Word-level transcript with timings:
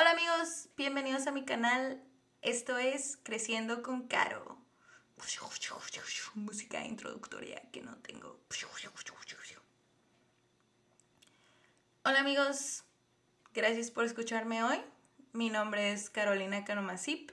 Hola 0.00 0.12
amigos, 0.12 0.70
bienvenidos 0.78 1.26
a 1.26 1.30
mi 1.30 1.44
canal. 1.44 2.02
Esto 2.40 2.78
es 2.78 3.18
Creciendo 3.22 3.82
con 3.82 4.08
Caro. 4.08 4.56
Música 6.34 6.82
introductoria 6.86 7.60
que 7.70 7.82
no 7.82 7.94
tengo. 7.96 8.40
Hola 12.02 12.20
amigos, 12.20 12.84
gracias 13.52 13.90
por 13.90 14.06
escucharme 14.06 14.64
hoy. 14.64 14.78
Mi 15.34 15.50
nombre 15.50 15.92
es 15.92 16.08
Carolina 16.08 16.64
Canomasip 16.64 17.32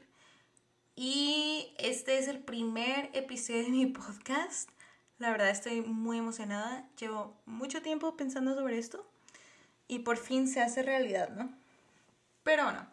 y 0.93 1.73
este 1.77 2.17
es 2.17 2.27
el 2.27 2.39
primer 2.39 3.09
episodio 3.13 3.63
de 3.63 3.69
mi 3.69 3.85
podcast. 3.85 4.69
La 5.19 5.31
verdad 5.31 5.51
estoy 5.51 5.83
muy 5.83 6.17
emocionada. 6.17 6.85
Llevo 6.99 7.39
mucho 7.45 7.81
tiempo 7.81 8.17
pensando 8.17 8.55
sobre 8.55 8.77
esto 8.77 9.09
y 9.87 9.99
por 9.99 10.17
fin 10.17 10.49
se 10.49 10.59
hace 10.59 10.83
realidad, 10.83 11.29
¿no? 11.29 11.65
Pero 12.47 12.63
bueno, 12.63 12.87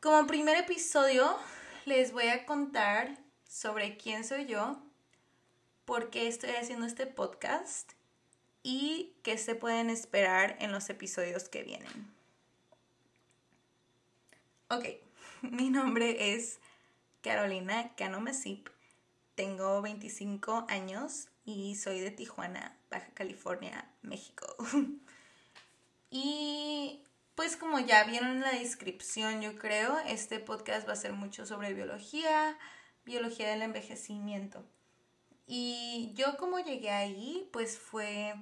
como 0.00 0.26
primer 0.26 0.56
episodio 0.56 1.38
les 1.84 2.10
voy 2.10 2.26
a 2.26 2.46
contar 2.46 3.16
sobre 3.48 3.96
quién 3.96 4.24
soy 4.24 4.46
yo, 4.46 4.82
por 5.84 6.10
qué 6.10 6.26
estoy 6.26 6.50
haciendo 6.50 6.84
este 6.84 7.06
podcast 7.06 7.92
y 8.64 9.12
qué 9.22 9.38
se 9.38 9.54
pueden 9.54 9.88
esperar 9.88 10.56
en 10.58 10.72
los 10.72 10.90
episodios 10.90 11.48
que 11.48 11.62
vienen. 11.62 12.12
Ok, 14.68 14.86
mi 15.42 15.70
nombre 15.70 16.34
es 16.34 16.58
Carolina 17.22 17.94
Canomasip, 17.94 18.68
tengo 19.36 19.80
25 19.80 20.66
años 20.68 21.28
y 21.44 21.76
soy 21.76 22.00
de 22.00 22.10
Tijuana, 22.10 22.76
Baja 22.90 23.12
California, 23.14 23.88
México. 24.02 24.56
y 26.10 27.04
pues 27.38 27.56
como 27.56 27.78
ya 27.78 28.02
vieron 28.02 28.30
en 28.30 28.40
la 28.40 28.50
descripción, 28.50 29.40
yo 29.40 29.54
creo, 29.54 29.96
este 30.08 30.40
podcast 30.40 30.88
va 30.88 30.94
a 30.94 30.96
ser 30.96 31.12
mucho 31.12 31.46
sobre 31.46 31.72
biología, 31.72 32.58
biología 33.04 33.50
del 33.50 33.62
envejecimiento. 33.62 34.64
Y 35.46 36.10
yo 36.16 36.36
como 36.36 36.58
llegué 36.58 36.90
ahí, 36.90 37.48
pues 37.52 37.78
fue 37.78 38.34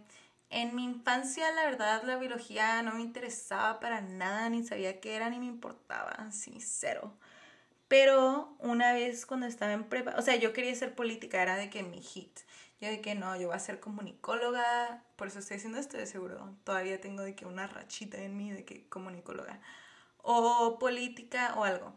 en 0.48 0.74
mi 0.74 0.84
infancia, 0.84 1.52
la 1.52 1.64
verdad, 1.64 2.05
la 2.05 2.17
biología 2.17 2.80
no 2.80 2.94
me 2.94 3.02
interesaba 3.02 3.80
para 3.80 4.00
nada, 4.00 4.48
ni 4.48 4.64
sabía 4.64 4.98
qué 4.98 5.14
era, 5.14 5.28
ni 5.28 5.41
me 5.41 5.44
importaba, 5.44 6.33
sincero. 6.33 7.12
Pero 7.89 8.56
una 8.61 8.94
vez 8.94 9.27
cuando 9.27 9.44
estaba 9.44 9.74
en 9.74 9.84
prepa, 9.84 10.14
o 10.17 10.22
sea, 10.22 10.36
yo 10.36 10.55
quería 10.55 10.74
ser 10.74 10.94
política, 10.94 11.42
era 11.42 11.56
de 11.56 11.69
que 11.69 11.83
mi 11.83 12.00
hit. 12.00 12.45
Yo 12.80 12.88
de 12.88 13.00
que 13.00 13.14
no, 13.14 13.36
yo 13.36 13.48
voy 13.48 13.56
a 13.56 13.60
ser 13.60 13.80
comunicóloga, 13.80 15.02
por 15.16 15.28
eso 15.28 15.38
estoy 15.38 15.56
haciendo 15.56 15.78
esto 15.78 15.96
de 15.96 16.06
seguro. 16.06 16.55
Todavía 16.64 17.00
tengo 17.00 17.22
de 17.22 17.34
que 17.34 17.46
una 17.46 17.66
rachita 17.66 18.18
en 18.18 18.36
mí 18.36 18.52
de 18.52 18.64
que 18.64 18.86
comunicóloga. 18.88 19.60
O 20.18 20.78
política 20.78 21.55
o 21.56 21.64
algo. 21.64 21.94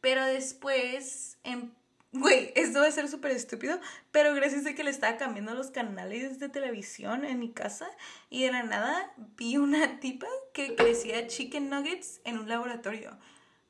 Pero 0.00 0.24
después, 0.24 1.38
en... 1.42 1.74
güey, 2.12 2.52
esto 2.54 2.80
va 2.80 2.86
a 2.86 2.92
ser 2.92 3.08
súper 3.08 3.32
estúpido, 3.32 3.80
pero 4.12 4.34
gracias 4.34 4.66
a 4.66 4.74
que 4.74 4.84
le 4.84 4.90
estaba 4.90 5.16
cambiando 5.16 5.54
los 5.54 5.72
canales 5.72 6.38
de 6.38 6.48
televisión 6.48 7.24
en 7.24 7.40
mi 7.40 7.50
casa 7.50 7.90
y 8.28 8.44
de 8.44 8.52
la 8.52 8.62
nada 8.62 9.12
vi 9.36 9.56
una 9.56 9.98
tipa 9.98 10.28
que 10.52 10.76
crecía 10.76 11.26
chicken 11.26 11.70
nuggets 11.70 12.20
en 12.24 12.38
un 12.38 12.48
laboratorio. 12.48 13.18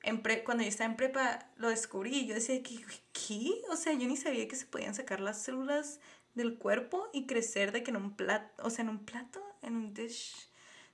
En 0.02 0.22
cuando 0.44 0.62
yo 0.62 0.68
estaba 0.68 0.90
en 0.90 0.96
prepa 0.96 1.50
lo 1.56 1.68
descubrí 1.68 2.20
y 2.20 2.26
yo 2.26 2.34
decía, 2.34 2.62
¿qué? 2.62 2.78
¿qué? 3.12 3.62
O 3.70 3.76
sea, 3.76 3.92
yo 3.92 4.06
ni 4.06 4.16
sabía 4.16 4.48
que 4.48 4.56
se 4.56 4.66
podían 4.66 4.94
sacar 4.94 5.20
las 5.20 5.42
células 5.42 6.00
del 6.34 6.58
cuerpo 6.58 7.08
y 7.12 7.26
crecer 7.26 7.72
de 7.72 7.82
que 7.82 7.90
en 7.90 7.96
un 7.96 8.16
plato, 8.16 8.62
o 8.64 8.70
sea, 8.70 8.84
en 8.84 8.90
un 8.90 9.04
plato, 9.04 9.42
en 9.62 9.76
un 9.76 9.94
dish. 9.94 10.34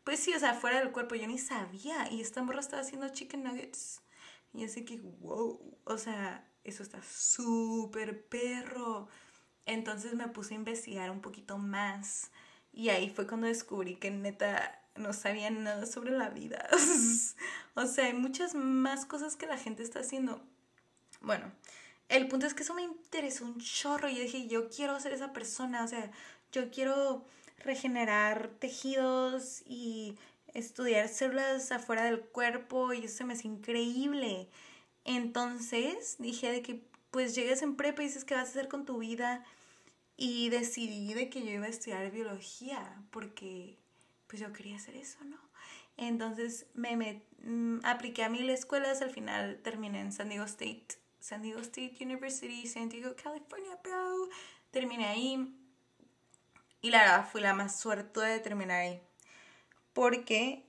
Pues 0.05 0.21
sí, 0.21 0.33
o 0.35 0.39
sea, 0.39 0.55
fuera 0.55 0.79
del 0.79 0.93
cuerpo, 0.93 1.15
yo 1.15 1.27
ni 1.27 1.39
sabía. 1.39 2.11
Y 2.11 2.21
esta 2.21 2.43
morra 2.43 2.61
estaba 2.61 2.83
haciendo 2.83 3.09
chicken 3.09 3.43
nuggets. 3.43 4.03
Y 4.55 4.65
así 4.65 4.85
que, 4.85 4.99
wow, 4.99 5.79
o 5.85 5.99
sea, 5.99 6.49
eso 6.65 6.83
está 6.83 7.03
súper 7.03 8.27
perro. 8.27 9.09
Entonces 9.67 10.15
me 10.15 10.29
puse 10.29 10.55
a 10.55 10.59
investigar 10.59 11.11
un 11.11 11.21
poquito 11.21 11.59
más. 11.59 12.31
Y 12.73 12.91
ahí 12.91 13.11
fue 13.11 13.27
cuando 13.27 13.47
descubrí 13.47 13.97
que 13.97 14.11
neta 14.11 14.83
no 14.97 15.13
sabía 15.13 15.51
nada 15.51 15.87
sobre 15.87 16.13
la 16.13 16.31
vida. 16.31 16.69
o 17.75 17.87
sea, 17.87 18.07
hay 18.07 18.15
muchas 18.15 18.55
más 18.55 19.07
cosas 19.07 19.37
que 19.37 19.47
la 19.47 19.59
gente 19.59 19.83
está 19.83 20.01
haciendo. 20.01 20.43
Bueno, 21.21 21.53
el 22.09 22.29
punto 22.29 22.47
es 22.47 22.55
que 22.55 22.63
eso 22.63 22.75
me 22.75 22.83
interesó 22.83 23.45
un 23.45 23.59
chorro 23.59 24.09
y 24.09 24.19
dije, 24.19 24.47
yo 24.47 24.69
quiero 24.69 24.99
ser 25.01 25.13
esa 25.13 25.33
persona, 25.33 25.85
o 25.85 25.89
sea, 25.89 26.11
yo 26.53 26.71
quiero 26.71 27.25
regenerar 27.65 28.49
tejidos 28.61 29.63
y 29.67 30.17
estudiar 30.55 31.09
células 31.09 31.73
afuera 31.73 32.05
del 32.05 32.21
cuerpo 32.21 32.93
y 32.93 33.05
eso 33.05 33.27
me 33.27 33.35
hace 33.35 33.49
increíble. 33.49 34.49
Entonces 35.05 36.17
dije 36.19 36.51
de 36.51 36.63
que 36.63 36.83
pues 37.11 37.35
llegues 37.35 37.63
en 37.63 37.77
prepa 37.77 38.03
y 38.03 38.07
dices 38.07 38.25
qué 38.25 38.35
vas 38.35 38.49
a 38.49 38.51
hacer 38.51 38.69
con 38.69 38.85
tu 38.85 38.99
vida 38.99 39.45
y 40.17 40.49
decidí 40.51 41.15
de 41.15 41.29
que 41.29 41.43
yo 41.43 41.51
iba 41.51 41.67
a 41.67 41.71
estudiar 41.71 42.11
biología 42.11 43.03
porque 43.11 43.77
pues 44.27 44.41
yo 44.41 44.53
quería 44.53 44.77
hacer 44.77 44.97
eso, 44.97 45.19
¿no? 45.25 45.39
Entonces 45.97 46.67
me, 46.75 46.97
me 46.97 47.23
mm, 47.43 47.81
apliqué 47.85 48.25
a 48.25 48.29
mil 48.29 48.49
escuelas, 48.51 49.03
al 49.03 49.11
final 49.11 49.61
terminé 49.63 50.01
en 50.01 50.13
San 50.13 50.29
Diego 50.29 50.45
State 50.45 50.99
San 51.27 51.43
Diego 51.43 51.59
State 51.59 51.97
University, 52.01 52.69
San 52.69 52.89
Diego, 52.89 53.17
California, 53.21 53.77
bro. 53.83 54.29
Terminé 54.71 55.07
ahí. 55.07 55.53
Y 56.81 56.91
la 56.91 57.01
verdad 57.01 57.29
fui 57.29 57.41
la 57.41 57.53
más 57.53 57.81
suerte 57.81 58.21
de 58.21 58.39
terminar 58.39 58.83
ahí. 58.83 59.03
Porque, 59.93 60.65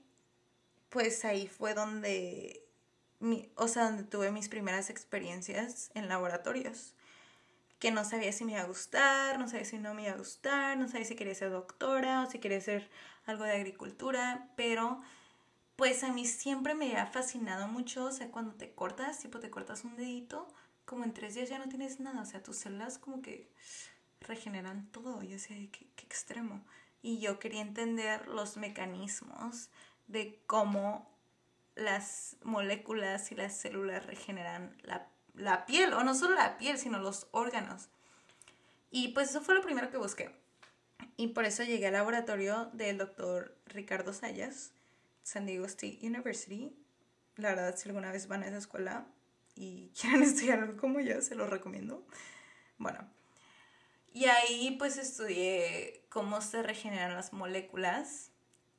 pues 0.88 1.24
ahí 1.24 1.46
fue 1.46 1.74
donde, 1.74 2.66
o 3.54 3.68
sea, 3.68 3.84
donde 3.84 4.02
tuve 4.02 4.32
mis 4.32 4.48
primeras 4.48 4.90
experiencias 4.90 5.92
en 5.94 6.08
laboratorios. 6.08 6.96
Que 7.78 7.92
no 7.92 8.04
sabía 8.04 8.32
si 8.32 8.44
me 8.44 8.52
iba 8.52 8.62
a 8.62 8.66
gustar, 8.66 9.38
no 9.38 9.48
sabía 9.48 9.64
si 9.64 9.78
no 9.78 9.94
me 9.94 10.02
iba 10.02 10.14
a 10.14 10.16
gustar, 10.16 10.76
no 10.76 10.88
sabía 10.88 11.06
si 11.06 11.14
quería 11.14 11.36
ser 11.36 11.50
doctora 11.50 12.24
o 12.24 12.28
si 12.28 12.40
quería 12.40 12.58
hacer 12.58 12.90
algo 13.26 13.44
de 13.44 13.52
agricultura, 13.52 14.50
pero 14.56 15.02
pues 15.78 16.02
a 16.02 16.12
mí 16.12 16.26
siempre 16.26 16.74
me 16.74 16.96
ha 16.96 17.06
fascinado 17.06 17.68
mucho, 17.68 18.06
o 18.06 18.10
sea, 18.10 18.32
cuando 18.32 18.52
te 18.54 18.72
cortas, 18.72 19.20
tipo 19.20 19.38
te 19.38 19.48
cortas 19.48 19.84
un 19.84 19.94
dedito, 19.94 20.48
como 20.84 21.04
en 21.04 21.14
tres 21.14 21.36
días 21.36 21.48
ya 21.48 21.60
no 21.60 21.68
tienes 21.68 22.00
nada, 22.00 22.20
o 22.20 22.24
sea, 22.24 22.42
tus 22.42 22.56
células 22.56 22.98
como 22.98 23.22
que 23.22 23.48
regeneran 24.20 24.90
todo, 24.90 25.22
y 25.22 25.28
decía, 25.28 25.56
qué, 25.70 25.86
qué 25.94 26.04
extremo. 26.04 26.64
Y 27.00 27.20
yo 27.20 27.38
quería 27.38 27.60
entender 27.60 28.26
los 28.26 28.56
mecanismos 28.56 29.70
de 30.08 30.42
cómo 30.46 31.08
las 31.76 32.36
moléculas 32.42 33.30
y 33.30 33.36
las 33.36 33.56
células 33.56 34.04
regeneran 34.04 34.76
la, 34.82 35.06
la 35.34 35.64
piel, 35.64 35.92
o 35.92 36.02
no 36.02 36.16
solo 36.16 36.34
la 36.34 36.58
piel, 36.58 36.76
sino 36.78 36.98
los 36.98 37.28
órganos. 37.30 37.88
Y 38.90 39.12
pues 39.12 39.30
eso 39.30 39.42
fue 39.42 39.54
lo 39.54 39.62
primero 39.62 39.92
que 39.92 39.96
busqué. 39.96 40.34
Y 41.16 41.28
por 41.28 41.44
eso 41.44 41.62
llegué 41.62 41.86
al 41.86 41.92
laboratorio 41.92 42.68
del 42.72 42.98
doctor 42.98 43.56
Ricardo 43.66 44.12
Sayas, 44.12 44.72
San 45.28 45.44
Diego 45.44 45.66
State 45.66 45.98
University. 46.00 46.74
La 47.36 47.50
verdad, 47.50 47.76
si 47.76 47.86
alguna 47.86 48.10
vez 48.10 48.28
van 48.28 48.42
a 48.42 48.46
esa 48.46 48.56
escuela 48.56 49.06
y 49.54 49.90
quieren 50.00 50.22
estudiar 50.22 50.60
algo 50.60 50.80
como 50.80 51.00
yo, 51.00 51.20
se 51.20 51.34
lo 51.34 51.46
recomiendo. 51.46 52.02
Bueno, 52.78 53.06
y 54.14 54.24
ahí 54.24 54.76
pues 54.78 54.96
estudié 54.96 56.02
cómo 56.08 56.40
se 56.40 56.62
regeneran 56.62 57.12
las 57.12 57.34
moléculas 57.34 58.30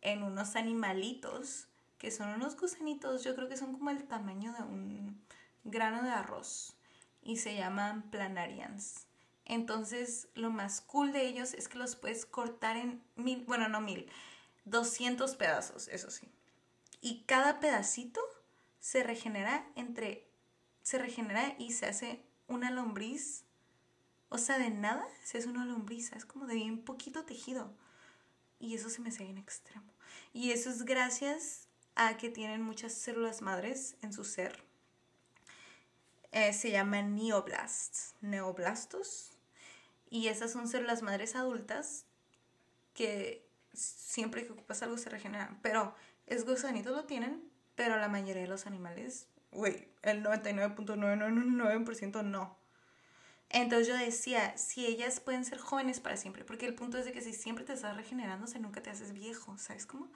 en 0.01 0.23
unos 0.23 0.55
animalitos, 0.55 1.67
que 1.99 2.09
son 2.09 2.29
unos 2.29 2.57
gusanitos, 2.57 3.23
yo 3.23 3.35
creo 3.35 3.47
que 3.47 3.57
son 3.57 3.73
como 3.73 3.91
el 3.91 4.05
tamaño 4.05 4.51
de 4.53 4.63
un 4.63 5.21
grano 5.65 6.01
de 6.01 6.09
arroz, 6.09 6.73
y 7.21 7.37
se 7.37 7.55
llaman 7.55 8.09
planarians. 8.09 9.05
Entonces, 9.45 10.29
lo 10.33 10.49
más 10.49 10.81
cool 10.81 11.11
de 11.11 11.27
ellos 11.27 11.53
es 11.53 11.67
que 11.67 11.77
los 11.77 11.95
puedes 11.95 12.25
cortar 12.25 12.77
en 12.77 13.03
mil, 13.15 13.43
bueno, 13.45 13.69
no 13.69 13.81
mil, 13.81 14.09
200 14.65 15.35
pedazos, 15.35 15.87
eso 15.89 16.09
sí 16.09 16.27
y 17.01 17.23
cada 17.23 17.59
pedacito 17.59 18.21
se 18.79 19.03
regenera 19.03 19.67
entre 19.75 20.27
se 20.81 20.97
regenera 20.97 21.55
y 21.59 21.73
se 21.73 21.85
hace 21.85 22.23
una 22.47 22.71
lombriz 22.71 23.43
o 24.29 24.37
sea 24.37 24.57
de 24.57 24.69
nada 24.69 25.05
se 25.23 25.37
hace 25.37 25.47
una 25.49 25.65
lombriz 25.65 26.11
es 26.13 26.25
como 26.25 26.45
de 26.45 26.55
bien 26.55 26.83
poquito 26.83 27.25
tejido. 27.25 27.73
Y 28.59 28.75
eso 28.75 28.89
se 28.89 29.01
me 29.01 29.09
hace 29.09 29.23
en 29.23 29.37
extremo. 29.37 29.91
Y 30.33 30.51
eso 30.51 30.69
es 30.69 30.83
gracias 30.83 31.67
a 31.95 32.17
que 32.17 32.29
tienen 32.29 32.61
muchas 32.61 32.93
células 32.93 33.41
madres 33.41 33.95
en 34.01 34.13
su 34.13 34.25
ser. 34.25 34.63
Eh, 36.31 36.53
se 36.53 36.69
llaman 36.69 37.15
neoblasts 37.15 38.15
neoblastos. 38.21 39.31
Y 40.09 40.27
esas 40.27 40.51
son 40.51 40.67
células 40.67 41.01
madres 41.01 41.35
adultas 41.35 42.05
que 42.93 43.47
siempre 43.73 44.45
que 44.45 44.51
ocupas 44.51 44.83
algo 44.83 44.97
se 44.97 45.09
regeneran. 45.09 45.59
Pero 45.61 45.95
es 46.29 46.45
gusanitos 46.45 46.95
lo 46.95 47.03
tienen, 47.05 47.43
pero 47.75 47.97
la 47.97 48.07
mayoría 48.07 48.43
de 48.43 48.47
los 48.47 48.67
animales, 48.67 49.27
güey, 49.51 49.89
el 50.01 50.23
99.999% 50.23 52.23
no. 52.23 52.57
Entonces 53.49 53.87
yo 53.87 53.97
decía, 53.97 54.55
si 54.57 54.85
ellas 54.85 55.19
pueden 55.19 55.43
ser 55.43 55.57
jóvenes 55.57 55.99
para 55.99 56.15
siempre, 56.17 56.45
porque 56.45 56.67
el 56.67 56.75
punto 56.75 56.99
es 56.99 57.05
de 57.05 57.11
que 57.11 57.21
si 57.21 57.33
siempre 57.33 57.65
te 57.65 57.73
estás 57.73 57.97
regenerando, 57.97 58.45
o 58.45 58.59
nunca 58.59 58.81
te 58.81 58.91
haces 58.91 59.13
viejo, 59.13 59.57
¿sabes 59.57 59.85
cómo? 59.85 60.09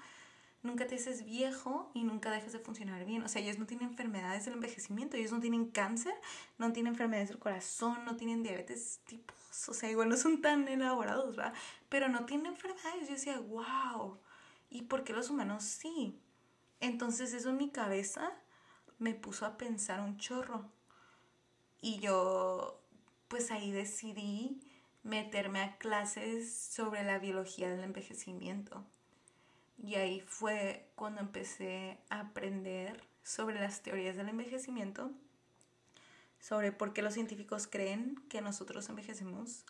nunca 0.64 0.88
te 0.88 0.96
haces 0.96 1.26
viejo 1.26 1.92
y 1.94 2.04
nunca 2.04 2.32
dejas 2.32 2.54
de 2.54 2.60
funcionar 2.60 3.06
bien. 3.06 3.22
O 3.24 3.28
sea, 3.28 3.42
ellos 3.42 3.60
no 3.60 3.68
tienen 3.68 3.90
enfermedades 3.90 4.46
del 4.46 4.56
envejecimiento, 4.56 5.18
ellos 5.18 5.32
no 5.32 5.40
tienen 5.40 5.68
cáncer, 5.68 6.14
no 6.58 6.72
tienen 6.72 6.94
enfermedades 6.94 7.30
del 7.30 7.40
corazón, 7.40 8.04
no 8.06 8.16
tienen 8.16 8.42
diabetes 8.42 9.02
tipos, 9.06 9.36
o 9.68 9.74
sea, 9.74 9.92
igual 9.92 10.10
no 10.10 10.18
son 10.18 10.42
tan 10.42 10.68
elaborados, 10.68 11.36
¿verdad? 11.36 11.54
Pero 11.90 12.08
no 12.08 12.26
tienen 12.26 12.48
enfermedades. 12.48 13.08
Yo 13.08 13.14
decía, 13.14 13.40
wow, 13.40 14.18
¿y 14.70 14.84
por 14.84 15.04
qué 15.04 15.14
los 15.14 15.30
humanos 15.30 15.64
sí? 15.64 16.20
Entonces 16.80 17.34
eso 17.34 17.50
en 17.50 17.58
mi 17.58 17.70
cabeza 17.70 18.32
me 19.00 19.14
puso 19.14 19.46
a 19.46 19.58
pensar 19.58 20.02
un 20.02 20.18
chorro. 20.18 20.70
Y 21.82 22.00
yo, 22.00 22.82
pues 23.28 23.52
ahí 23.52 23.72
decidí 23.72 24.62
meterme 25.04 25.62
a 25.62 25.78
clases 25.78 26.54
sobre 26.54 27.04
la 27.04 27.20
biología 27.20 27.70
del 27.70 27.84
envejecimiento. 27.84 28.86
Y 29.78 29.96
ahí 29.96 30.22
fue 30.22 30.90
cuando 30.96 31.22
empecé 31.22 32.00
a 32.10 32.22
aprender 32.22 33.04
sobre 33.24 33.60
las 33.60 33.82
teorías 33.82 34.16
del 34.16 34.30
envejecimiento, 34.30 35.12
sobre 36.40 36.72
por 36.72 36.94
qué 36.94 37.02
los 37.02 37.14
científicos 37.14 37.68
creen 37.68 38.16
que 38.30 38.42
nosotros 38.42 38.88
envejecemos 38.90 39.66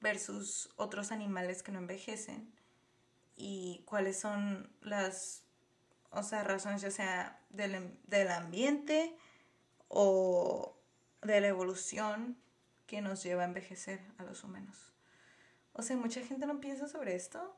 versus 0.00 0.70
otros 0.76 1.12
animales 1.12 1.62
que 1.62 1.72
no 1.72 1.78
envejecen 1.78 2.52
y 3.36 3.82
cuáles 3.86 4.18
son 4.18 4.70
las 4.80 5.44
o 6.14 6.22
sea, 6.22 6.44
razones 6.44 6.80
ya 6.80 6.90
sea 6.90 7.40
del, 7.50 7.98
del 8.06 8.28
ambiente 8.28 9.16
o 9.88 10.78
de 11.22 11.40
la 11.40 11.48
evolución 11.48 12.38
que 12.86 13.00
nos 13.00 13.22
lleva 13.22 13.42
a 13.42 13.46
envejecer 13.46 14.00
a 14.18 14.24
los 14.24 14.44
humanos. 14.44 14.92
O 15.72 15.82
sea, 15.82 15.96
mucha 15.96 16.20
gente 16.20 16.46
no 16.46 16.60
piensa 16.60 16.86
sobre 16.86 17.16
esto, 17.16 17.56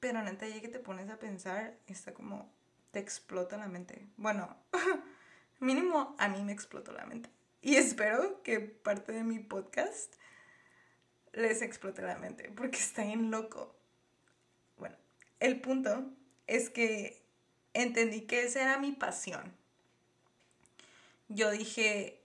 pero 0.00 0.22
neta, 0.22 0.46
ya 0.46 0.60
que 0.60 0.68
te 0.68 0.80
pones 0.80 1.08
a 1.08 1.18
pensar, 1.18 1.78
está 1.86 2.12
como, 2.12 2.52
te 2.90 2.98
explota 2.98 3.56
la 3.56 3.68
mente. 3.68 4.06
Bueno, 4.16 4.54
mínimo 5.60 6.14
a 6.18 6.28
mí 6.28 6.42
me 6.42 6.52
explotó 6.52 6.92
la 6.92 7.06
mente. 7.06 7.30
Y 7.62 7.76
espero 7.76 8.42
que 8.42 8.60
parte 8.60 9.12
de 9.12 9.22
mi 9.22 9.38
podcast 9.38 10.14
les 11.32 11.62
explote 11.62 12.02
la 12.02 12.18
mente, 12.18 12.52
porque 12.54 12.76
está 12.76 13.04
bien 13.04 13.30
loco. 13.30 13.74
El 15.42 15.60
punto 15.60 16.08
es 16.46 16.70
que 16.70 17.20
entendí 17.74 18.20
que 18.20 18.44
esa 18.44 18.62
era 18.62 18.78
mi 18.78 18.92
pasión. 18.92 19.52
Yo 21.28 21.50
dije, 21.50 22.20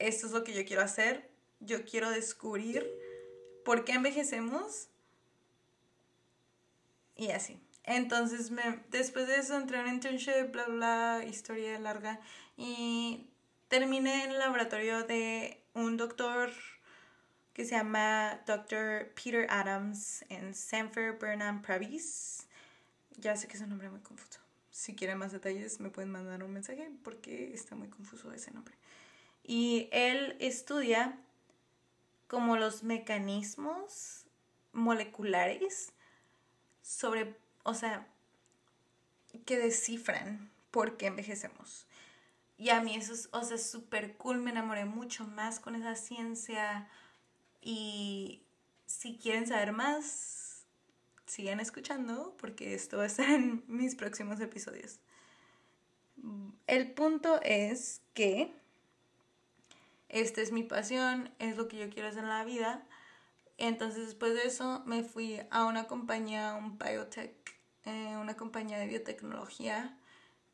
esto 0.00 0.26
es 0.26 0.32
lo 0.32 0.42
que 0.42 0.52
yo 0.52 0.64
quiero 0.64 0.82
hacer, 0.82 1.30
yo 1.60 1.84
quiero 1.84 2.10
descubrir 2.10 2.84
por 3.64 3.84
qué 3.84 3.92
envejecemos 3.92 4.88
y 7.14 7.30
así. 7.30 7.60
Entonces, 7.84 8.50
me, 8.50 8.80
después 8.90 9.28
de 9.28 9.36
eso 9.36 9.56
entré 9.56 9.78
en 9.78 9.86
un 9.86 9.94
internship, 9.94 10.50
bla, 10.50 10.64
bla, 10.64 11.24
historia 11.24 11.78
larga. 11.78 12.18
Y 12.56 13.28
terminé 13.68 14.24
en 14.24 14.32
el 14.32 14.38
laboratorio 14.40 15.04
de 15.04 15.62
un 15.74 15.96
doctor 15.96 16.50
que 17.52 17.64
se 17.64 17.76
llama 17.76 18.40
Dr. 18.46 19.12
Peter 19.14 19.46
Adams 19.48 20.24
en 20.28 20.56
Sanford 20.56 21.20
Burnham 21.20 21.62
Pravis. 21.62 22.47
Ya 23.20 23.36
sé 23.36 23.48
que 23.48 23.56
es 23.56 23.62
un 23.62 23.70
nombre 23.70 23.90
muy 23.90 24.00
confuso. 24.00 24.40
Si 24.70 24.94
quieren 24.94 25.18
más 25.18 25.32
detalles, 25.32 25.80
me 25.80 25.90
pueden 25.90 26.10
mandar 26.10 26.42
un 26.44 26.52
mensaje 26.52 26.90
porque 27.02 27.52
está 27.52 27.74
muy 27.74 27.88
confuso 27.88 28.32
ese 28.32 28.52
nombre. 28.52 28.74
Y 29.42 29.88
él 29.92 30.36
estudia 30.40 31.18
como 32.28 32.56
los 32.56 32.84
mecanismos 32.84 34.24
moleculares 34.72 35.92
sobre, 36.82 37.36
o 37.64 37.74
sea, 37.74 38.06
que 39.44 39.58
descifran 39.58 40.50
por 40.70 40.96
qué 40.96 41.06
envejecemos. 41.06 41.86
Y 42.56 42.70
a 42.70 42.80
mí 42.80 42.94
eso 42.94 43.14
es, 43.14 43.28
o 43.32 43.42
sea, 43.42 43.58
súper 43.58 44.16
cool, 44.16 44.38
me 44.38 44.50
enamoré 44.50 44.84
mucho 44.84 45.24
más 45.24 45.60
con 45.60 45.74
esa 45.74 45.94
ciencia. 45.94 46.88
Y 47.60 48.42
si 48.86 49.16
quieren 49.16 49.46
saber 49.46 49.72
más, 49.72 50.37
sigan 51.28 51.60
escuchando 51.60 52.36
porque 52.40 52.74
esto 52.74 52.96
va 52.96 53.04
a 53.04 53.06
estar 53.06 53.30
en 53.30 53.62
mis 53.68 53.94
próximos 53.94 54.40
episodios. 54.40 54.98
El 56.66 56.90
punto 56.90 57.40
es 57.42 58.02
que 58.14 58.52
esta 60.08 60.40
es 60.40 60.50
mi 60.50 60.64
pasión, 60.64 61.30
es 61.38 61.56
lo 61.56 61.68
que 61.68 61.78
yo 61.78 61.90
quiero 61.90 62.08
hacer 62.08 62.24
en 62.24 62.30
la 62.30 62.44
vida 62.44 62.84
entonces 63.58 64.06
después 64.06 64.34
de 64.34 64.46
eso 64.46 64.82
me 64.86 65.02
fui 65.02 65.40
a 65.50 65.64
una 65.64 65.88
compañía, 65.88 66.54
un 66.54 66.78
biotech, 66.78 67.34
eh, 67.84 68.16
una 68.16 68.36
compañía 68.36 68.78
de 68.78 68.86
biotecnología 68.86 69.98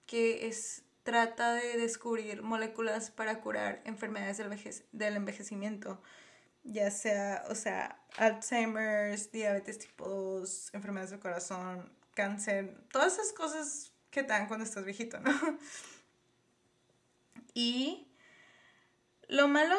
que 0.07 0.49
es, 0.49 0.83
trata 1.03 1.53
de 1.53 1.77
descubrir 1.77 2.43
moléculas 2.43 3.11
para 3.11 3.43
curar 3.43 3.83
enfermedades 3.85 4.39
del, 4.93 5.17
envejecimiento, 5.17 6.01
ya 6.65 6.91
sea, 6.91 7.45
o 7.49 7.55
sea, 7.55 8.01
Alzheimer's, 8.17 9.31
diabetes 9.31 9.79
tipo 9.79 10.09
2, 10.09 10.71
enfermedades 10.75 11.11
del 11.11 11.21
corazón, 11.21 11.93
cáncer, 12.15 12.77
todas 12.91 13.15
esas 13.15 13.33
cosas 13.33 13.93
que 14.11 14.23
te 14.23 14.29
dan 14.29 14.49
cuando 14.49 14.65
estás 14.65 14.85
viejito, 14.85 15.21
¿no? 15.21 15.31
Y 17.57 18.09
lo 19.29 19.47
malo, 19.47 19.77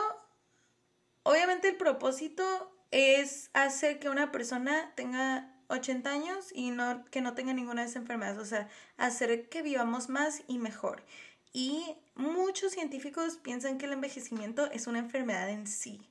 obviamente 1.23 1.67
el 1.67 1.75
propósito 1.75 2.71
es 2.91 3.49
hacer 3.53 3.99
que 3.99 4.07
una 4.07 4.31
persona 4.31 4.93
tenga 4.95 5.53
80 5.67 6.09
años 6.09 6.51
y 6.53 6.71
no, 6.71 7.03
que 7.11 7.19
no 7.19 7.33
tenga 7.33 7.51
ninguna 7.51 7.81
de 7.81 7.87
esas 7.87 8.01
enfermedades, 8.01 8.39
o 8.39 8.45
sea, 8.45 8.69
hacer 8.95 9.49
que 9.49 9.61
vivamos 9.61 10.07
más 10.07 10.43
y 10.47 10.57
mejor. 10.57 11.03
Y 11.51 11.97
muchos 12.15 12.71
científicos 12.71 13.37
piensan 13.37 13.77
que 13.77 13.85
el 13.85 13.93
envejecimiento 13.93 14.71
es 14.71 14.87
una 14.87 14.99
enfermedad 14.99 15.49
en 15.49 15.67
sí. 15.67 16.01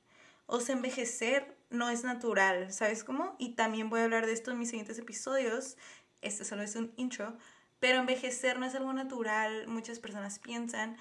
O 0.47 0.59
sea, 0.59 0.75
envejecer 0.75 1.57
no 1.69 1.89
es 1.89 2.03
natural, 2.03 2.71
¿sabes 2.71 3.03
cómo? 3.03 3.35
Y 3.39 3.53
también 3.53 3.89
voy 3.89 4.01
a 4.01 4.03
hablar 4.03 4.25
de 4.25 4.33
esto 4.33 4.51
en 4.51 4.59
mis 4.59 4.69
siguientes 4.69 4.99
episodios. 4.99 5.77
Este 6.21 6.45
solo 6.45 6.63
es 6.63 6.75
un 6.75 6.93
intro. 6.97 7.37
Pero 7.79 7.99
envejecer 7.99 8.57
no 8.59 8.65
es 8.65 8.75
algo 8.75 8.93
natural, 8.93 9.67
muchas 9.67 9.99
personas 9.99 10.39
piensan. 10.39 10.97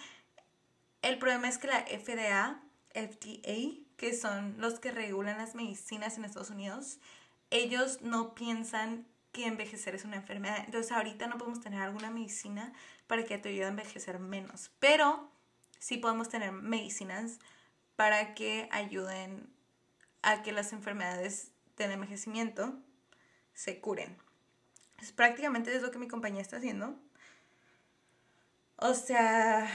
El 1.02 1.18
problema 1.18 1.48
es 1.48 1.58
que 1.58 1.66
la 1.66 1.84
FDA, 1.86 2.60
FDA, 2.94 3.84
que 3.96 4.14
son 4.14 4.56
los 4.58 4.80
que 4.80 4.90
regulan 4.90 5.38
las 5.38 5.54
medicinas 5.54 6.16
en 6.16 6.24
Estados 6.24 6.50
Unidos, 6.50 6.98
ellos 7.50 8.00
no 8.02 8.34
piensan 8.34 9.06
que 9.32 9.46
envejecer 9.46 9.94
es 9.94 10.04
una 10.04 10.16
enfermedad. 10.16 10.58
Entonces 10.64 10.92
ahorita 10.92 11.26
no 11.26 11.38
podemos 11.38 11.60
tener 11.60 11.80
alguna 11.80 12.10
medicina 12.10 12.72
para 13.06 13.24
que 13.24 13.36
te 13.36 13.50
ayude 13.50 13.64
a 13.64 13.68
envejecer 13.68 14.18
menos, 14.18 14.70
pero 14.78 15.30
sí 15.78 15.98
podemos 15.98 16.28
tener 16.28 16.52
medicinas 16.52 17.38
para 17.96 18.34
que 18.34 18.68
ayuden 18.72 19.48
a 20.22 20.42
que 20.42 20.52
las 20.52 20.72
enfermedades 20.72 21.52
del 21.76 21.92
envejecimiento 21.92 22.78
se 23.52 23.80
curen. 23.80 24.16
Es 25.00 25.12
prácticamente 25.12 25.74
es 25.74 25.82
lo 25.82 25.90
que 25.90 25.98
mi 25.98 26.08
compañía 26.08 26.42
está 26.42 26.56
haciendo. 26.56 26.98
O 28.76 28.94
sea, 28.94 29.68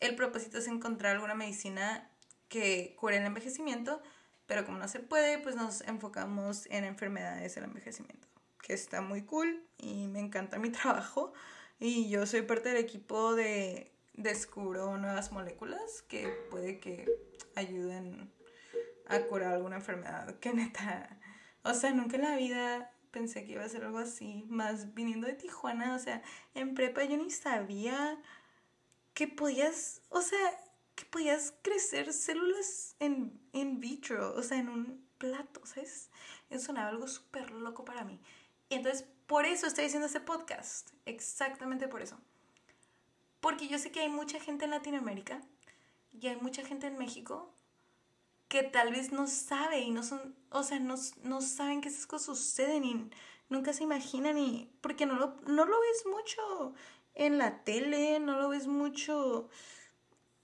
el 0.00 0.14
propósito 0.16 0.58
es 0.58 0.68
encontrar 0.68 1.14
alguna 1.14 1.34
medicina 1.34 2.10
que 2.48 2.94
cure 2.98 3.16
el 3.16 3.24
envejecimiento, 3.24 4.02
pero 4.46 4.64
como 4.64 4.78
no 4.78 4.88
se 4.88 5.00
puede, 5.00 5.38
pues 5.38 5.56
nos 5.56 5.80
enfocamos 5.82 6.66
en 6.66 6.84
enfermedades 6.84 7.54
del 7.54 7.64
envejecimiento, 7.64 8.28
que 8.62 8.74
está 8.74 9.00
muy 9.00 9.22
cool 9.22 9.66
y 9.78 10.06
me 10.08 10.20
encanta 10.20 10.58
mi 10.58 10.70
trabajo. 10.70 11.32
Y 11.80 12.08
yo 12.08 12.26
soy 12.26 12.42
parte 12.42 12.68
del 12.68 12.78
equipo 12.78 13.34
de 13.34 13.93
descubro 14.14 14.96
nuevas 14.96 15.32
moléculas 15.32 16.02
que 16.02 16.28
puede 16.50 16.80
que 16.80 17.06
ayuden 17.54 18.32
a 19.06 19.20
curar 19.20 19.54
alguna 19.54 19.76
enfermedad 19.76 20.38
que 20.38 20.52
neta, 20.52 21.18
o 21.62 21.74
sea, 21.74 21.92
nunca 21.92 22.16
en 22.16 22.22
la 22.22 22.36
vida 22.36 22.92
pensé 23.10 23.44
que 23.44 23.52
iba 23.52 23.64
a 23.64 23.68
ser 23.68 23.84
algo 23.84 23.98
así, 23.98 24.44
más 24.48 24.94
viniendo 24.94 25.26
de 25.26 25.34
Tijuana, 25.34 25.94
o 25.94 25.98
sea, 25.98 26.22
en 26.54 26.74
prepa 26.74 27.04
yo 27.04 27.16
ni 27.16 27.30
sabía 27.30 28.20
que 29.14 29.28
podías, 29.28 30.02
o 30.08 30.20
sea, 30.20 30.50
que 30.94 31.04
podías 31.04 31.54
crecer 31.62 32.12
células 32.12 32.96
en, 32.98 33.40
en 33.52 33.80
vitro, 33.80 34.34
o 34.34 34.42
sea, 34.42 34.58
en 34.58 34.68
un 34.68 35.08
plato, 35.18 35.64
¿sabes? 35.64 36.10
Eso 36.50 36.66
sonaba 36.66 36.88
algo 36.88 37.06
súper 37.06 37.50
loco 37.52 37.84
para 37.84 38.04
mí. 38.04 38.20
Y 38.68 38.74
entonces, 38.74 39.06
por 39.26 39.46
eso 39.46 39.66
estoy 39.66 39.86
haciendo 39.86 40.06
este 40.06 40.20
podcast, 40.20 40.90
exactamente 41.06 41.88
por 41.88 42.02
eso. 42.02 42.18
Porque 43.44 43.68
yo 43.68 43.78
sé 43.78 43.92
que 43.92 44.00
hay 44.00 44.08
mucha 44.08 44.40
gente 44.40 44.64
en 44.64 44.70
Latinoamérica 44.70 45.38
y 46.18 46.28
hay 46.28 46.36
mucha 46.36 46.64
gente 46.64 46.86
en 46.86 46.96
México 46.96 47.52
que 48.48 48.62
tal 48.62 48.90
vez 48.90 49.12
no 49.12 49.26
sabe 49.26 49.80
y 49.80 49.90
no 49.90 50.02
son, 50.02 50.34
o 50.48 50.62
sea, 50.62 50.78
no, 50.78 50.94
no 51.24 51.42
saben 51.42 51.82
que 51.82 51.90
esas 51.90 52.06
cosas 52.06 52.38
suceden 52.38 52.84
y 52.84 53.10
nunca 53.50 53.74
se 53.74 53.82
imaginan 53.82 54.38
y 54.38 54.72
porque 54.80 55.04
no 55.04 55.16
lo, 55.16 55.36
no 55.46 55.66
lo 55.66 55.78
ves 55.78 56.06
mucho 56.10 56.74
en 57.12 57.36
la 57.36 57.64
tele, 57.64 58.18
no 58.18 58.40
lo 58.40 58.48
ves 58.48 58.66
mucho 58.66 59.50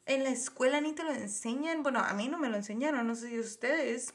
en 0.04 0.22
la 0.22 0.28
escuela 0.28 0.82
ni 0.82 0.92
te 0.92 1.02
lo 1.02 1.12
enseñan. 1.12 1.82
Bueno, 1.82 2.00
a 2.00 2.12
mí 2.12 2.28
no 2.28 2.36
me 2.36 2.50
lo 2.50 2.56
enseñaron, 2.56 3.06
no 3.06 3.14
sé 3.14 3.30
si 3.30 3.38
ustedes. 3.38 4.12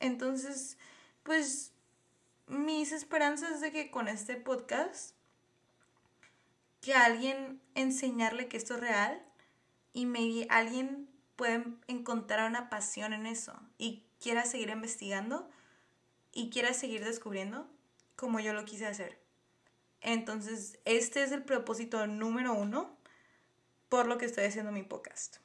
Entonces, 0.00 0.76
pues 1.22 1.72
mis 2.46 2.92
esperanzas 2.92 3.62
de 3.62 3.72
que 3.72 3.90
con 3.90 4.06
este 4.06 4.36
podcast 4.36 5.14
que 6.82 6.94
alguien 6.94 7.62
enseñarle 7.74 8.48
que 8.48 8.58
esto 8.58 8.74
es 8.74 8.80
real 8.80 9.24
y 9.94 10.04
maybe 10.04 10.46
alguien 10.50 11.08
puede 11.36 11.64
encontrar 11.86 12.50
una 12.50 12.68
pasión 12.68 13.14
en 13.14 13.24
eso 13.24 13.58
y 13.78 14.04
quiera 14.20 14.44
seguir 14.44 14.68
investigando 14.68 15.48
y 16.32 16.50
quiera 16.50 16.74
seguir 16.74 17.04
descubriendo 17.04 17.70
como 18.16 18.40
yo 18.40 18.52
lo 18.52 18.64
quise 18.64 18.86
hacer. 18.86 19.18
Entonces, 20.00 20.78
este 20.84 21.22
es 21.22 21.30
el 21.32 21.44
propósito 21.44 22.06
número 22.06 22.52
uno 22.52 22.96
por 23.88 24.06
lo 24.06 24.18
que 24.18 24.26
estoy 24.26 24.44
haciendo 24.44 24.72
mi 24.72 24.82
podcast. 24.82 25.36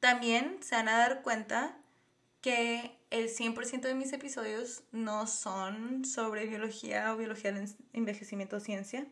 También 0.00 0.62
se 0.62 0.74
van 0.74 0.88
a 0.88 0.98
dar 0.98 1.22
cuenta 1.22 1.78
que 2.42 2.98
el 3.10 3.28
100% 3.28 3.82
de 3.82 3.94
mis 3.94 4.12
episodios 4.12 4.82
no 4.90 5.26
son 5.26 6.04
sobre 6.04 6.46
biología 6.46 7.14
o 7.14 7.16
biología 7.16 7.52
de 7.52 7.68
envejecimiento 7.92 8.56
o 8.56 8.60
ciencia. 8.60 9.06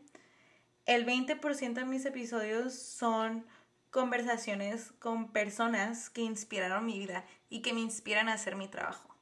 El 0.86 1.06
20% 1.06 1.74
de 1.74 1.84
mis 1.84 2.04
episodios 2.04 2.74
son 2.74 3.44
conversaciones 3.90 4.92
con 4.98 5.32
personas 5.32 6.10
que 6.10 6.22
inspiraron 6.22 6.86
mi 6.86 6.98
vida 6.98 7.24
y 7.48 7.62
que 7.62 7.72
me 7.72 7.80
inspiran 7.80 8.28
a 8.28 8.34
hacer 8.34 8.56
mi 8.56 8.68
trabajo. 8.68 9.14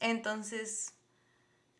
Entonces, 0.00 0.94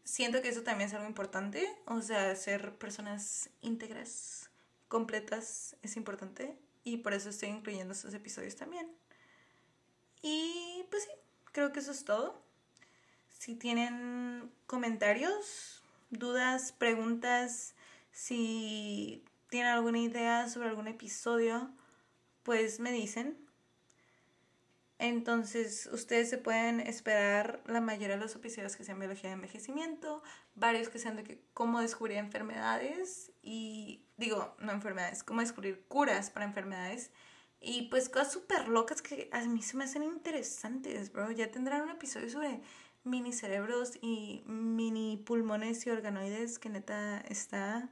siento 0.04 0.42
que 0.42 0.48
eso 0.48 0.62
también 0.62 0.88
es 0.88 0.94
algo 0.94 1.08
importante. 1.08 1.68
O 1.86 2.00
sea, 2.02 2.34
ser 2.36 2.74
personas 2.76 3.50
íntegras, 3.60 4.50
completas, 4.88 5.76
es 5.82 5.96
importante. 5.96 6.56
Y 6.84 6.98
por 6.98 7.14
eso 7.14 7.30
estoy 7.30 7.48
incluyendo 7.48 7.92
estos 7.92 8.14
episodios 8.14 8.56
también. 8.56 8.88
Y 10.20 10.84
pues 10.90 11.04
sí, 11.04 11.10
creo 11.52 11.72
que 11.72 11.80
eso 11.80 11.92
es 11.92 12.04
todo. 12.04 12.40
Si 13.38 13.54
tienen 13.56 14.52
comentarios, 14.66 15.82
dudas, 16.10 16.72
preguntas, 16.72 17.74
si 18.12 19.24
tienen 19.48 19.72
alguna 19.72 19.98
idea 19.98 20.48
sobre 20.48 20.68
algún 20.68 20.88
episodio, 20.88 21.74
pues 22.42 22.80
me 22.80 22.92
dicen. 22.92 23.36
Entonces, 24.98 25.88
ustedes 25.92 26.30
se 26.30 26.38
pueden 26.38 26.78
esperar 26.78 27.60
la 27.66 27.80
mayoría 27.80 28.16
de 28.16 28.22
los 28.22 28.36
episodios 28.36 28.76
que 28.76 28.84
sean 28.84 29.00
biología 29.00 29.30
de 29.30 29.34
envejecimiento, 29.34 30.22
varios 30.54 30.88
que 30.90 31.00
sean 31.00 31.16
de 31.16 31.42
cómo 31.54 31.80
descubrir 31.80 32.18
enfermedades 32.18 33.32
y, 33.42 34.04
digo, 34.16 34.54
no 34.60 34.70
enfermedades, 34.70 35.24
cómo 35.24 35.40
descubrir 35.40 35.84
curas 35.88 36.30
para 36.30 36.46
enfermedades 36.46 37.10
y 37.60 37.88
pues 37.90 38.08
cosas 38.08 38.32
súper 38.32 38.68
locas 38.68 39.02
que 39.02 39.28
a 39.32 39.40
mí 39.46 39.62
se 39.62 39.76
me 39.76 39.84
hacen 39.84 40.02
interesantes, 40.02 41.12
bro. 41.12 41.30
Ya 41.30 41.50
tendrán 41.50 41.82
un 41.82 41.90
episodio 41.90 42.28
sobre 42.28 42.60
mini 43.04 43.32
cerebros 43.32 43.98
y 44.00 44.42
mini 44.46 45.16
pulmones 45.16 45.86
y 45.86 45.90
organoides 45.90 46.58
que 46.58 46.68
neta 46.68 47.20
está 47.20 47.88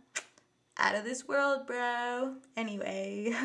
out 0.81 0.97
of 0.97 1.05
this 1.05 1.29
world, 1.29 1.67
bro. 1.67 2.37
Anyway. 2.57 3.35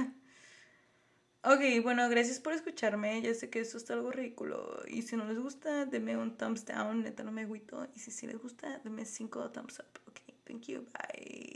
Ok, 1.47 1.61
bueno, 1.83 2.09
gracias 2.09 2.39
por 2.39 2.53
escucharme. 2.53 3.21
Ya 3.21 3.31
sé 3.35 3.51
que 3.51 3.59
esto 3.59 3.77
está 3.77 3.93
algo 3.93 4.11
ridículo. 4.11 4.81
Y 4.87 5.03
si 5.03 5.15
no 5.15 5.25
les 5.25 5.37
gusta, 5.37 5.85
denme 5.85 6.17
un 6.17 6.35
thumbs 6.35 6.65
down. 6.65 7.03
Neta, 7.03 7.23
no 7.23 7.31
me 7.31 7.43
agüito. 7.43 7.87
Y 7.93 7.99
si 7.99 8.09
sí 8.09 8.25
les 8.25 8.41
gusta, 8.41 8.79
denme 8.83 9.05
cinco 9.05 9.51
thumbs 9.51 9.77
up. 9.77 9.99
Ok, 10.07 10.21
thank 10.47 10.63
you. 10.63 10.87
Bye. 10.91 11.54